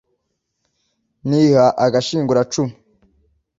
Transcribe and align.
niha 1.29 1.65
agashinguracumu 1.85 2.73